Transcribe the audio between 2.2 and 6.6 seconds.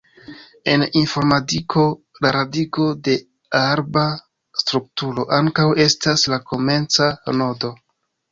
la radiko de arba strukturo ankaŭ estas la